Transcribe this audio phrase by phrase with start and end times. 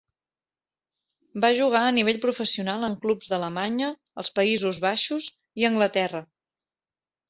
[1.45, 3.93] Va jugar a nivell professional en clubs d'Alemanya,
[4.25, 6.29] els Països Baixos i Anglaterra.